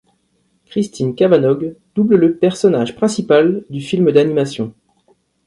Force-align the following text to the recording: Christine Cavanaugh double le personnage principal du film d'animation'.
Christine 0.65 1.13
Cavanaugh 1.13 1.75
double 1.93 2.15
le 2.15 2.35
personnage 2.35 2.95
principal 2.95 3.63
du 3.69 3.81
film 3.81 4.11
d'animation'. 4.11 4.73